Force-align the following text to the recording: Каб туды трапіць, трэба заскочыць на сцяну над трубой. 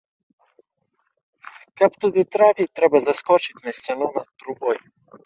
Каб 1.81 1.97
туды 2.05 2.23
трапіць, 2.37 2.67
трэба 2.79 2.97
заскочыць 3.09 3.63
на 3.67 3.71
сцяну 3.81 4.09
над 4.17 4.27
трубой. 4.41 4.77